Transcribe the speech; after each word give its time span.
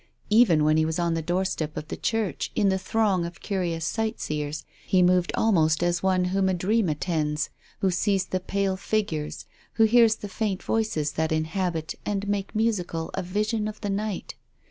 Even 0.31 0.63
when 0.63 0.77
he 0.77 0.83
was 0.83 0.97
on 0.97 1.13
the 1.13 1.21
doorstep 1.21 1.77
of 1.77 1.89
the 1.89 1.95
church 1.95 2.51
in 2.55 2.69
the 2.69 2.79
throng 2.79 3.23
of 3.23 3.39
curious 3.39 3.85
sightseers 3.85 4.65
he 4.87 5.03
moved 5.03 5.31
al 5.37 5.51
most 5.51 5.83
as 5.83 6.01
one 6.01 6.25
whom 6.33 6.49
a 6.49 6.55
dream 6.55 6.89
attends, 6.89 7.51
who 7.81 7.91
sees 7.91 8.25
the 8.25 8.39
pale 8.39 8.75
figures, 8.75 9.45
who 9.73 9.83
hears 9.83 10.15
the 10.15 10.27
faint 10.27 10.63
voices 10.63 11.11
that 11.11 11.31
in 11.31 11.45
habit 11.45 11.93
and 12.03 12.27
make 12.27 12.55
musical 12.55 13.11
a 13.13 13.21
vision 13.21 13.67
of 13.67 13.79
the 13.81 13.91
night. 13.91 14.33